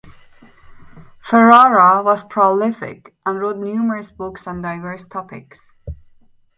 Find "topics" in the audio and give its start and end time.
5.05-5.59